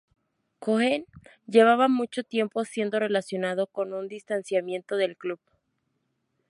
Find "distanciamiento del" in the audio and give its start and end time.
4.07-5.15